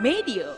Medio. 0.00 0.56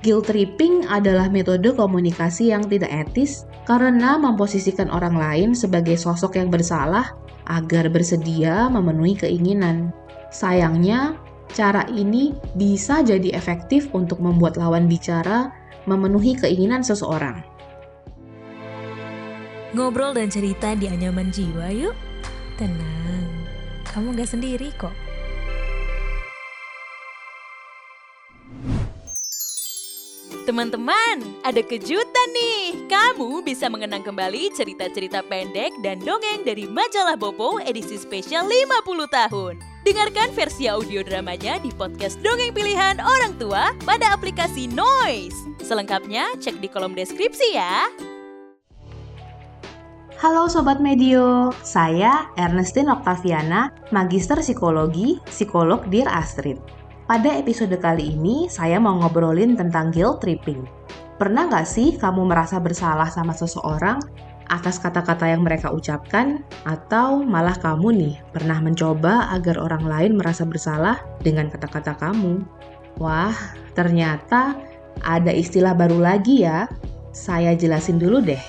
Guilt 0.00 0.32
tripping 0.32 0.88
adalah 0.88 1.28
metode 1.28 1.76
komunikasi 1.76 2.48
yang 2.48 2.64
tidak 2.64 2.88
etis 2.88 3.44
karena 3.68 4.16
memposisikan 4.16 4.88
orang 4.88 5.20
lain 5.20 5.50
sebagai 5.52 6.00
sosok 6.00 6.40
yang 6.40 6.48
bersalah 6.48 7.12
agar 7.44 7.92
bersedia 7.92 8.72
memenuhi 8.72 9.20
keinginan. 9.20 9.92
Sayangnya, 10.32 11.20
cara 11.52 11.84
ini 11.92 12.32
bisa 12.56 13.04
jadi 13.04 13.36
efektif 13.36 13.92
untuk 13.92 14.16
membuat 14.24 14.56
lawan 14.56 14.88
bicara 14.88 15.52
memenuhi 15.84 16.32
keinginan 16.32 16.80
seseorang. 16.80 17.44
Ngobrol 19.76 20.16
dan 20.16 20.32
cerita 20.32 20.72
di 20.72 20.88
anyaman 20.88 21.28
jiwa 21.28 21.68
yuk. 21.68 21.92
Tenang, 22.56 23.28
kamu 23.92 24.16
gak 24.16 24.32
sendiri 24.32 24.72
kok. 24.80 25.03
Teman-teman, 30.44 31.24
ada 31.40 31.64
kejutan 31.64 32.28
nih. 32.36 32.84
Kamu 32.84 33.40
bisa 33.48 33.64
mengenang 33.72 34.04
kembali 34.04 34.52
cerita-cerita 34.52 35.24
pendek 35.24 35.72
dan 35.80 35.96
dongeng 36.04 36.44
dari 36.44 36.68
majalah 36.68 37.16
Bopo 37.16 37.56
edisi 37.64 37.96
spesial 37.96 38.44
50 38.44 39.08
tahun. 39.08 39.56
Dengarkan 39.88 40.36
versi 40.36 40.68
audio 40.68 41.00
dramanya 41.00 41.56
di 41.64 41.72
podcast 41.72 42.20
Dongeng 42.20 42.52
Pilihan 42.52 43.00
Orang 43.00 43.40
Tua 43.40 43.72
pada 43.88 44.12
aplikasi 44.12 44.68
Noise. 44.68 45.64
Selengkapnya 45.64 46.36
cek 46.36 46.60
di 46.60 46.68
kolom 46.68 46.92
deskripsi 46.92 47.56
ya. 47.56 47.88
Halo 50.20 50.52
Sobat 50.52 50.76
Medio, 50.76 51.56
saya 51.64 52.28
Ernestine 52.36 52.92
Octaviana, 52.92 53.72
Magister 53.96 54.36
Psikologi, 54.44 55.24
Psikolog 55.24 55.88
Dear 55.88 56.12
Astrid. 56.12 56.83
Pada 57.04 57.36
episode 57.36 57.76
kali 57.84 58.16
ini, 58.16 58.48
saya 58.48 58.80
mau 58.80 58.96
ngobrolin 58.96 59.60
tentang 59.60 59.92
guilt 59.92 60.24
tripping. 60.24 60.64
Pernah 61.20 61.52
nggak 61.52 61.68
sih 61.68 62.00
kamu 62.00 62.24
merasa 62.24 62.56
bersalah 62.56 63.12
sama 63.12 63.36
seseorang 63.36 64.00
atas 64.48 64.80
kata-kata 64.80 65.28
yang 65.28 65.44
mereka 65.44 65.68
ucapkan? 65.68 66.40
Atau 66.64 67.20
malah 67.20 67.60
kamu 67.60 67.88
nih 67.92 68.16
pernah 68.32 68.56
mencoba 68.56 69.28
agar 69.36 69.60
orang 69.60 69.84
lain 69.84 70.12
merasa 70.16 70.48
bersalah 70.48 70.96
dengan 71.20 71.52
kata-kata 71.52 71.92
kamu? 72.00 72.40
Wah, 72.96 73.36
ternyata 73.76 74.56
ada 75.04 75.28
istilah 75.28 75.76
baru 75.76 76.00
lagi 76.00 76.48
ya. 76.48 76.64
Saya 77.12 77.52
jelasin 77.52 78.00
dulu 78.00 78.24
deh. 78.24 78.40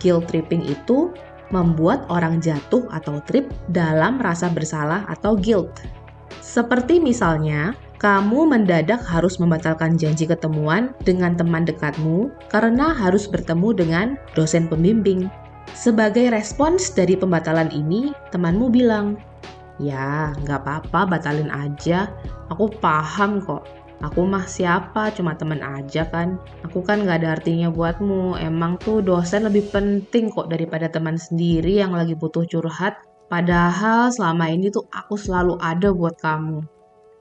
Guilt 0.00 0.32
tripping 0.32 0.64
itu 0.64 1.12
membuat 1.52 2.08
orang 2.08 2.40
jatuh 2.40 2.88
atau 2.88 3.20
trip 3.28 3.52
dalam 3.68 4.16
rasa 4.16 4.48
bersalah 4.48 5.04
atau 5.12 5.36
guilt. 5.36 5.84
Seperti 6.40 7.04
misalnya, 7.04 7.76
kamu 7.98 8.46
mendadak 8.46 9.02
harus 9.02 9.42
membatalkan 9.42 9.98
janji 9.98 10.22
ketemuan 10.22 10.94
dengan 11.02 11.34
teman 11.34 11.66
dekatmu 11.66 12.30
karena 12.46 12.94
harus 12.94 13.26
bertemu 13.26 13.74
dengan 13.74 14.06
dosen 14.38 14.70
pembimbing. 14.70 15.26
Sebagai 15.74 16.30
respons 16.30 16.94
dari 16.94 17.18
pembatalan 17.18 17.74
ini, 17.74 18.14
temanmu 18.30 18.70
bilang, 18.70 19.18
Ya, 19.82 20.34
nggak 20.42 20.62
apa-apa, 20.62 21.18
batalin 21.18 21.50
aja. 21.50 22.10
Aku 22.50 22.70
paham 22.78 23.42
kok. 23.42 23.66
Aku 23.98 24.26
mah 24.26 24.46
siapa, 24.46 25.10
cuma 25.10 25.34
temen 25.34 25.58
aja 25.58 26.06
kan. 26.06 26.38
Aku 26.66 26.86
kan 26.86 27.02
nggak 27.02 27.22
ada 27.22 27.34
artinya 27.38 27.66
buatmu. 27.66 28.38
Emang 28.38 28.78
tuh 28.78 29.02
dosen 29.02 29.46
lebih 29.46 29.70
penting 29.74 30.30
kok 30.30 30.46
daripada 30.46 30.86
teman 30.86 31.18
sendiri 31.18 31.82
yang 31.82 31.94
lagi 31.94 32.14
butuh 32.14 32.46
curhat. 32.46 32.98
Padahal 33.26 34.14
selama 34.14 34.50
ini 34.50 34.70
tuh 34.70 34.86
aku 34.90 35.18
selalu 35.18 35.58
ada 35.58 35.90
buat 35.90 36.14
kamu. 36.18 36.77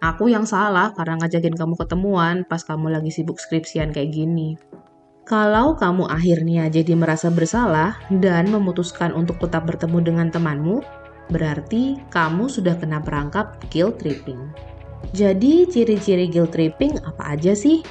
Aku 0.07 0.31
yang 0.31 0.47
salah 0.47 0.95
karena 0.95 1.19
ngajakin 1.19 1.59
kamu 1.59 1.75
ketemuan 1.83 2.47
pas 2.47 2.63
kamu 2.63 2.95
lagi 2.95 3.11
sibuk 3.11 3.43
skripsian 3.43 3.91
kayak 3.91 4.15
gini. 4.15 4.55
Kalau 5.27 5.75
kamu 5.75 6.07
akhirnya 6.07 6.71
jadi 6.71 6.95
merasa 6.95 7.27
bersalah 7.27 7.99
dan 8.23 8.47
memutuskan 8.47 9.11
untuk 9.11 9.35
tetap 9.43 9.67
bertemu 9.67 9.99
dengan 9.99 10.27
temanmu, 10.31 10.79
berarti 11.27 11.99
kamu 12.07 12.47
sudah 12.47 12.79
kena 12.79 13.03
perangkap 13.03 13.59
guilt 13.67 13.99
tripping. 13.99 14.39
Jadi, 15.11 15.67
ciri-ciri 15.67 16.31
guilt 16.31 16.55
tripping 16.55 16.95
apa 17.03 17.35
aja 17.35 17.51
sih? 17.51 17.83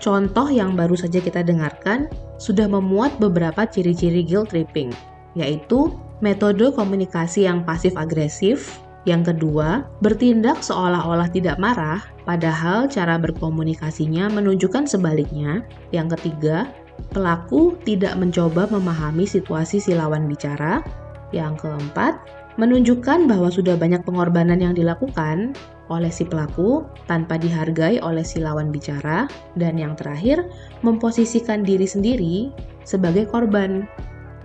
Contoh 0.00 0.48
yang 0.48 0.72
baru 0.72 0.96
saja 0.96 1.20
kita 1.20 1.44
dengarkan 1.44 2.08
sudah 2.40 2.64
memuat 2.64 3.20
beberapa 3.20 3.68
ciri-ciri 3.68 4.24
guilt 4.24 4.56
tripping, 4.56 4.88
yaitu 5.36 5.92
metode 6.24 6.72
komunikasi 6.72 7.44
yang 7.44 7.60
pasif-agresif, 7.68 8.80
yang 9.02 9.26
kedua, 9.26 9.82
bertindak 9.98 10.62
seolah-olah 10.62 11.26
tidak 11.34 11.58
marah, 11.58 11.98
padahal 12.22 12.86
cara 12.86 13.18
berkomunikasinya 13.18 14.30
menunjukkan 14.30 14.86
sebaliknya. 14.86 15.66
Yang 15.90 16.18
ketiga, 16.18 16.70
pelaku 17.10 17.74
tidak 17.82 18.14
mencoba 18.14 18.70
memahami 18.70 19.26
situasi 19.26 19.82
si 19.82 19.90
lawan 19.98 20.30
bicara. 20.30 20.86
Yang 21.34 21.66
keempat, 21.66 22.14
menunjukkan 22.62 23.26
bahwa 23.26 23.50
sudah 23.50 23.74
banyak 23.74 24.06
pengorbanan 24.06 24.62
yang 24.62 24.74
dilakukan 24.78 25.58
oleh 25.90 26.12
si 26.14 26.22
pelaku 26.22 26.86
tanpa 27.10 27.34
dihargai 27.42 27.98
oleh 27.98 28.22
si 28.22 28.38
lawan 28.38 28.70
bicara. 28.70 29.26
Dan 29.58 29.82
yang 29.82 29.98
terakhir, 29.98 30.46
memposisikan 30.86 31.66
diri 31.66 31.90
sendiri 31.90 32.54
sebagai 32.86 33.26
korban. 33.26 33.82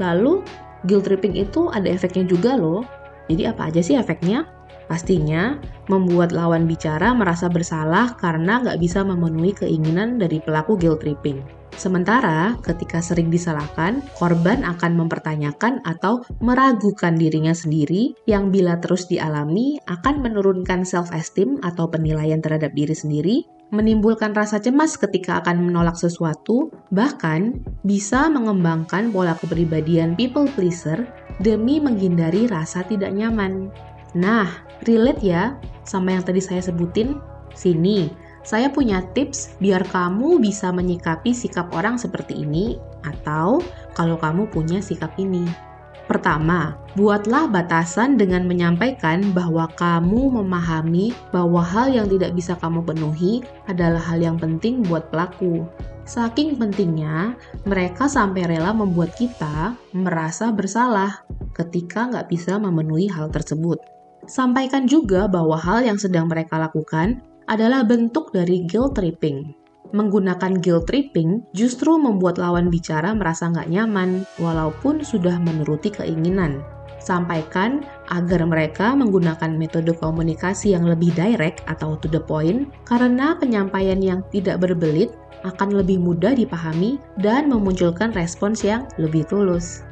Lalu, 0.01 0.41
guilt 0.89 1.05
tripping 1.05 1.37
itu 1.37 1.69
ada 1.69 1.85
efeknya 1.85 2.25
juga 2.25 2.57
loh 2.57 2.96
jadi 3.27 3.51
apa 3.55 3.71
aja 3.71 3.83
sih 3.83 3.95
efeknya? 3.99 4.47
Pastinya 4.87 5.59
membuat 5.91 6.31
lawan 6.31 6.63
bicara 6.63 7.11
merasa 7.11 7.51
bersalah 7.51 8.15
karena 8.15 8.63
nggak 8.63 8.79
bisa 8.79 9.03
memenuhi 9.03 9.51
keinginan 9.51 10.15
dari 10.15 10.39
pelaku 10.39 10.79
guilt 10.79 11.03
tripping. 11.03 11.43
Sementara 11.75 12.57
ketika 12.63 13.03
sering 13.03 13.29
disalahkan, 13.29 14.01
korban 14.17 14.65
akan 14.65 14.97
mempertanyakan 14.97 15.83
atau 15.85 16.25
meragukan 16.41 17.13
dirinya 17.13 17.53
sendiri 17.53 18.17
yang 18.25 18.49
bila 18.49 18.79
terus 18.81 19.05
dialami 19.05 19.77
akan 19.85 20.23
menurunkan 20.23 20.87
self-esteem 20.87 21.61
atau 21.61 21.85
penilaian 21.91 22.41
terhadap 22.41 22.73
diri 22.73 22.95
sendiri, 22.97 23.37
menimbulkan 23.69 24.31
rasa 24.31 24.63
cemas 24.63 24.95
ketika 24.95 25.43
akan 25.43 25.67
menolak 25.67 25.99
sesuatu, 25.99 26.71
bahkan 26.91 27.59
bisa 27.83 28.31
mengembangkan 28.31 29.11
pola 29.11 29.35
kepribadian 29.35 30.15
people 30.15 30.47
pleaser 30.55 31.03
demi 31.43 31.77
menghindari 31.83 32.47
rasa 32.47 32.83
tidak 32.87 33.11
nyaman. 33.11 33.67
Nah, 34.15 34.47
relate 34.87 35.21
ya 35.21 35.59
sama 35.83 36.15
yang 36.15 36.23
tadi 36.23 36.39
saya 36.39 36.63
sebutin? 36.63 37.19
Sini, 37.57 38.07
saya 38.47 38.71
punya 38.71 39.03
tips 39.11 39.59
biar 39.59 39.83
kamu 39.91 40.39
bisa 40.39 40.71
menyikapi 40.71 41.35
sikap 41.35 41.67
orang 41.75 41.99
seperti 41.99 42.47
ini 42.47 42.79
atau 43.03 43.59
kalau 43.91 44.15
kamu 44.15 44.47
punya 44.47 44.79
sikap 44.79 45.11
ini. 45.19 45.66
Pertama, 46.07 46.79
buatlah 46.95 47.51
batasan 47.51 48.15
dengan 48.15 48.47
menyampaikan 48.47 49.35
bahwa 49.35 49.67
kamu 49.75 50.39
memahami 50.39 51.11
bahwa 51.35 51.59
hal 51.59 51.91
yang 51.91 52.07
tidak 52.07 52.31
bisa 52.31 52.55
kamu 52.55 52.79
penuhi 52.87 53.43
adalah 53.67 53.99
hal 53.99 54.23
yang 54.23 54.39
penting 54.39 54.87
buat 54.87 55.11
pelaku. 55.11 55.67
Saking 56.07 56.55
pentingnya, 56.55 57.35
mereka 57.67 58.07
sampai 58.07 58.47
rela 58.47 58.71
membuat 58.71 59.19
kita 59.19 59.75
merasa 59.91 60.47
bersalah 60.55 61.27
ketika 61.51 62.07
nggak 62.07 62.31
bisa 62.31 62.55
memenuhi 62.55 63.11
hal 63.11 63.27
tersebut. 63.27 63.75
Sampaikan 64.23 64.87
juga 64.87 65.27
bahwa 65.27 65.59
hal 65.59 65.83
yang 65.83 65.99
sedang 65.99 66.31
mereka 66.31 66.55
lakukan 66.55 67.19
adalah 67.51 67.83
bentuk 67.83 68.31
dari 68.31 68.63
guilt 68.63 68.95
tripping. 68.95 69.66
Menggunakan 69.95 70.59
guilt 70.59 70.91
tripping 70.91 71.47
justru 71.55 71.95
membuat 71.95 72.35
lawan 72.35 72.67
bicara 72.67 73.15
merasa 73.15 73.47
nggak 73.47 73.71
nyaman, 73.71 74.27
walaupun 74.35 74.99
sudah 74.99 75.39
menuruti 75.39 75.87
keinginan. 75.87 76.59
Sampaikan 76.99 77.87
agar 78.11 78.43
mereka 78.43 78.91
menggunakan 78.97 79.55
metode 79.55 79.95
komunikasi 79.95 80.75
yang 80.75 80.83
lebih 80.83 81.15
direct 81.15 81.63
atau 81.71 81.95
to 82.03 82.11
the 82.11 82.19
point, 82.19 82.67
karena 82.83 83.37
penyampaian 83.39 84.01
yang 84.03 84.19
tidak 84.27 84.59
berbelit 84.59 85.15
akan 85.47 85.79
lebih 85.79 86.01
mudah 86.01 86.35
dipahami 86.35 86.99
dan 87.23 87.47
memunculkan 87.47 88.11
respons 88.11 88.65
yang 88.67 88.89
lebih 88.99 89.23
tulus. 89.29 89.87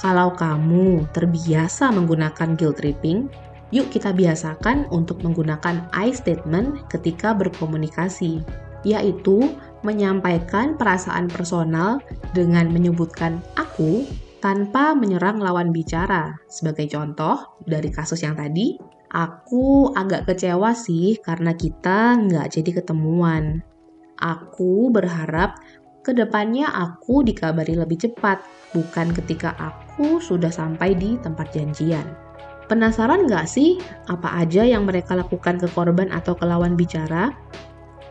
Kalau 0.00 0.32
kamu 0.32 1.04
terbiasa 1.12 1.92
menggunakan 1.92 2.56
guilt 2.56 2.80
tripping, 2.80 3.28
yuk 3.74 3.90
kita 3.90 4.14
biasakan 4.14 4.86
untuk 4.94 5.20
menggunakan 5.20 5.90
I 5.90 6.14
statement 6.14 6.86
ketika 6.88 7.34
berkomunikasi, 7.34 8.42
yaitu 8.84 9.52
menyampaikan 9.84 10.80
perasaan 10.80 11.28
personal 11.28 12.00
dengan 12.32 12.72
menyebutkan 12.72 13.44
aku 13.56 14.04
tanpa 14.44 14.92
menyerang 14.92 15.40
lawan 15.40 15.72
bicara. 15.72 16.36
Sebagai 16.48 16.88
contoh, 16.92 17.56
dari 17.64 17.88
kasus 17.88 18.20
yang 18.20 18.36
tadi, 18.36 18.76
aku 19.12 19.92
agak 19.96 20.28
kecewa 20.28 20.76
sih 20.76 21.16
karena 21.20 21.56
kita 21.56 22.20
nggak 22.20 22.52
jadi 22.52 22.70
ketemuan. 22.84 23.64
Aku 24.20 24.92
berharap 24.92 25.60
ke 26.04 26.12
depannya 26.12 26.68
aku 26.68 27.24
dikabari 27.24 27.80
lebih 27.80 27.96
cepat, 27.96 28.44
bukan 28.76 29.16
ketika 29.16 29.56
aku 29.56 30.20
sudah 30.20 30.52
sampai 30.52 30.92
di 30.92 31.16
tempat 31.24 31.56
janjian. 31.56 32.04
Penasaran 32.68 33.24
nggak 33.24 33.48
sih 33.48 33.80
apa 34.08 34.40
aja 34.40 34.64
yang 34.64 34.84
mereka 34.88 35.16
lakukan 35.16 35.56
ke 35.56 35.68
korban 35.72 36.12
atau 36.12 36.36
ke 36.36 36.44
lawan 36.44 36.76
bicara? 36.76 37.32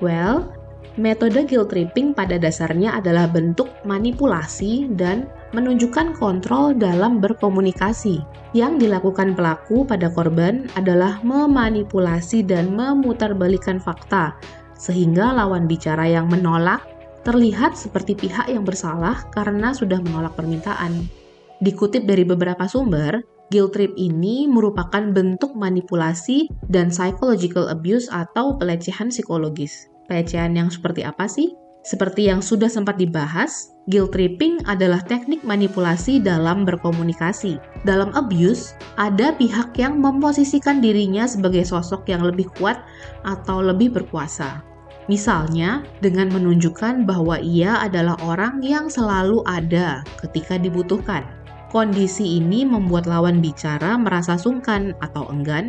Well, 0.02 0.63
Metode 0.94 1.50
guilt 1.50 1.74
tripping 1.74 2.14
pada 2.14 2.38
dasarnya 2.38 3.02
adalah 3.02 3.26
bentuk 3.26 3.66
manipulasi 3.82 4.94
dan 4.94 5.26
menunjukkan 5.58 6.14
kontrol 6.22 6.78
dalam 6.78 7.18
berkomunikasi. 7.18 8.22
Yang 8.54 8.86
dilakukan 8.86 9.34
pelaku 9.34 9.90
pada 9.90 10.14
korban 10.14 10.70
adalah 10.78 11.18
memanipulasi 11.26 12.46
dan 12.46 12.78
memutarbalikkan 12.78 13.82
fakta, 13.82 14.38
sehingga 14.78 15.34
lawan 15.34 15.66
bicara 15.66 16.06
yang 16.06 16.30
menolak 16.30 16.86
terlihat 17.26 17.74
seperti 17.74 18.14
pihak 18.14 18.46
yang 18.46 18.62
bersalah 18.62 19.26
karena 19.34 19.74
sudah 19.74 19.98
menolak 19.98 20.38
permintaan. 20.38 21.10
Dikutip 21.58 22.06
dari 22.06 22.22
beberapa 22.22 22.70
sumber, 22.70 23.26
guilt 23.50 23.74
trip 23.74 23.98
ini 23.98 24.46
merupakan 24.46 25.10
bentuk 25.10 25.58
manipulasi 25.58 26.54
dan 26.70 26.94
psychological 26.94 27.66
abuse 27.66 28.12
atau 28.14 28.62
pelecehan 28.62 29.10
psikologis. 29.10 29.93
Pelecehan 30.08 30.56
yang 30.58 30.68
seperti 30.68 31.08
apa 31.08 31.30
sih? 31.30 31.56
Seperti 31.84 32.32
yang 32.32 32.40
sudah 32.40 32.72
sempat 32.72 32.96
dibahas, 32.96 33.76
guilt 33.92 34.16
tripping 34.16 34.64
adalah 34.72 35.04
teknik 35.04 35.44
manipulasi 35.44 36.24
dalam 36.24 36.64
berkomunikasi. 36.64 37.60
Dalam 37.84 38.16
abuse, 38.16 38.72
ada 38.96 39.36
pihak 39.36 39.76
yang 39.76 40.00
memposisikan 40.00 40.80
dirinya 40.80 41.28
sebagai 41.28 41.68
sosok 41.68 42.08
yang 42.08 42.24
lebih 42.24 42.48
kuat 42.56 42.80
atau 43.28 43.60
lebih 43.60 43.92
berkuasa. 43.92 44.64
Misalnya, 45.12 45.84
dengan 46.00 46.32
menunjukkan 46.32 47.04
bahwa 47.04 47.36
ia 47.44 47.84
adalah 47.84 48.16
orang 48.24 48.64
yang 48.64 48.88
selalu 48.88 49.44
ada 49.44 50.08
ketika 50.24 50.56
dibutuhkan. 50.56 51.28
Kondisi 51.68 52.40
ini 52.40 52.64
membuat 52.64 53.12
lawan 53.12 53.44
bicara 53.44 54.00
merasa 54.00 54.40
sungkan 54.40 54.96
atau 55.04 55.28
enggan, 55.28 55.68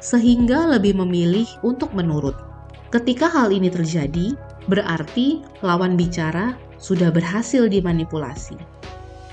sehingga 0.00 0.64
lebih 0.72 0.96
memilih 0.96 1.44
untuk 1.60 1.92
menurut. 1.92 2.49
Ketika 2.90 3.30
hal 3.30 3.54
ini 3.54 3.70
terjadi, 3.70 4.34
berarti 4.66 5.46
lawan 5.62 5.94
bicara 5.94 6.58
sudah 6.76 7.14
berhasil 7.14 7.70
dimanipulasi. 7.70 8.58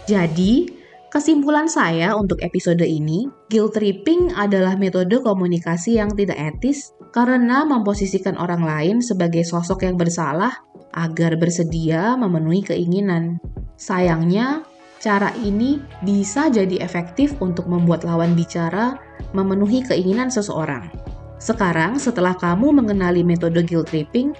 Jadi, 0.06 0.78
Kesimpulan 1.08 1.72
saya 1.72 2.20
untuk 2.20 2.44
episode 2.44 2.84
ini, 2.84 3.32
guilt 3.48 3.80
tripping 3.80 4.36
adalah 4.36 4.76
metode 4.76 5.24
komunikasi 5.24 5.96
yang 5.96 6.12
tidak 6.12 6.36
etis 6.36 6.92
karena 7.16 7.64
memposisikan 7.64 8.36
orang 8.36 8.60
lain 8.60 8.98
sebagai 9.00 9.48
sosok 9.48 9.88
yang 9.88 9.96
bersalah 9.96 10.52
agar 10.92 11.40
bersedia 11.40 12.20
memenuhi 12.20 12.60
keinginan. 12.60 13.40
Sayangnya, 13.80 14.68
cara 15.00 15.32
ini 15.40 15.80
bisa 16.04 16.52
jadi 16.52 16.84
efektif 16.84 17.40
untuk 17.40 17.72
membuat 17.72 18.04
lawan 18.04 18.36
bicara 18.36 19.00
memenuhi 19.32 19.88
keinginan 19.88 20.28
seseorang. 20.28 20.92
Sekarang, 21.38 22.02
setelah 22.02 22.34
kamu 22.34 22.74
mengenali 22.74 23.22
metode 23.22 23.62
guilt 23.62 23.94
tripping, 23.94 24.34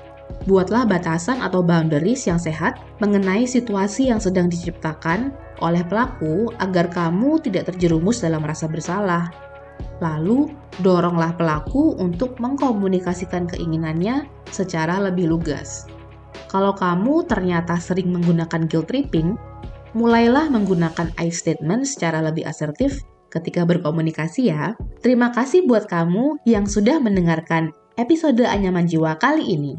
buatlah 0.50 0.90
batasan 0.90 1.40
atau 1.46 1.62
boundaries 1.62 2.26
yang 2.26 2.42
sehat 2.42 2.82
mengenai 2.98 3.46
situasi 3.46 4.10
yang 4.10 4.18
sedang 4.18 4.50
diciptakan 4.50 5.32
oleh 5.62 5.82
pelaku 5.86 6.50
agar 6.62 6.90
kamu 6.90 7.42
tidak 7.42 7.74
terjerumus 7.74 8.22
dalam 8.22 8.42
rasa 8.42 8.66
bersalah. 8.66 9.30
Lalu, 10.02 10.50
doronglah 10.82 11.38
pelaku 11.38 11.98
untuk 12.02 12.38
mengkomunikasikan 12.42 13.50
keinginannya 13.50 14.26
secara 14.50 14.98
lebih 15.02 15.30
lugas. 15.30 15.86
Kalau 16.50 16.74
kamu 16.74 17.26
ternyata 17.30 17.78
sering 17.78 18.10
menggunakan 18.14 18.66
guilt 18.66 18.90
tripping, 18.90 19.38
mulailah 19.94 20.50
menggunakan 20.50 21.14
I 21.18 21.30
statement 21.34 21.90
secara 21.90 22.22
lebih 22.26 22.46
asertif 22.46 23.02
ketika 23.30 23.64
berkomunikasi 23.68 24.52
ya. 24.52 24.74
Terima 25.04 25.32
kasih 25.32 25.68
buat 25.68 25.88
kamu 25.88 26.42
yang 26.48 26.66
sudah 26.66 27.00
mendengarkan 27.00 27.72
episode 28.00 28.42
Anyaman 28.46 28.88
Jiwa 28.88 29.18
kali 29.20 29.44
ini. 29.44 29.76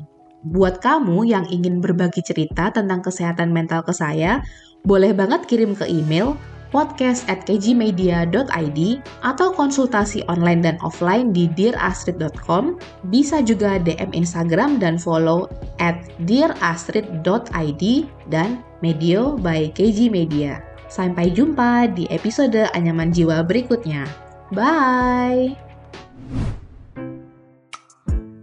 Buat 0.46 0.78
kamu 0.78 1.26
yang 1.26 1.44
ingin 1.50 1.82
berbagi 1.82 2.22
cerita 2.22 2.70
tentang 2.70 3.02
kesehatan 3.02 3.50
mental 3.50 3.82
ke 3.82 3.90
saya, 3.90 4.38
boleh 4.86 5.10
banget 5.10 5.44
kirim 5.50 5.74
ke 5.74 5.88
email 5.90 6.38
podcast 6.68 7.24
kgmedia.id 7.26 8.80
atau 9.24 9.48
konsultasi 9.56 10.20
online 10.28 10.60
dan 10.62 10.76
offline 10.84 11.32
di 11.32 11.48
dearastrid.com. 11.56 12.76
Bisa 13.08 13.40
juga 13.40 13.80
DM 13.80 14.12
Instagram 14.12 14.76
dan 14.76 15.00
follow 15.00 15.48
at 15.80 15.96
dearastrid.id 16.28 17.84
dan 18.28 18.60
Medio 18.84 19.34
by 19.40 19.72
KG 19.74 20.12
Media. 20.12 20.67
Sampai 20.88 21.28
jumpa 21.36 21.84
di 21.92 22.08
episode 22.08 22.64
Anyaman 22.72 23.12
Jiwa 23.12 23.44
berikutnya. 23.44 24.08
Bye! 24.48 25.52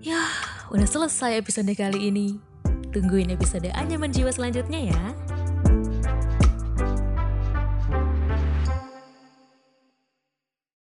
Yah, 0.05 0.33
udah 0.69 0.85
selesai 0.85 1.41
episode 1.41 1.73
kali 1.73 2.13
ini. 2.13 2.37
Tungguin 2.93 3.33
episode 3.33 3.73
Anyaman 3.73 4.13
Jiwa 4.13 4.29
selanjutnya 4.29 4.93
ya. 4.93 5.03